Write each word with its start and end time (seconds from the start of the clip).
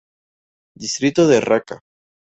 Distrito 0.73 1.27
de 1.27 1.41
Raqa. 1.41 1.79